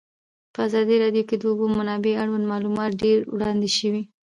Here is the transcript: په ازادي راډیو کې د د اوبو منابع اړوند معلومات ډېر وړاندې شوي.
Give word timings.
په 0.53 0.59
ازادي 0.67 0.95
راډیو 1.03 1.27
کې 1.29 1.35
د 1.37 1.41
د 1.41 1.43
اوبو 1.51 1.65
منابع 1.77 2.13
اړوند 2.23 2.45
معلومات 2.53 2.91
ډېر 3.03 3.17
وړاندې 3.33 3.69
شوي. 3.77 4.01